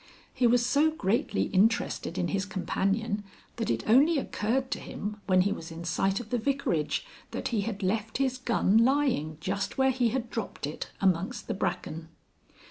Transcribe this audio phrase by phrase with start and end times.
[0.33, 3.23] He was so greatly interested in his companion
[3.57, 7.49] that it only occurred to him when he was in sight of the Vicarage that
[7.49, 12.07] he had left his gun lying just where he had dropped it amongst the bracken.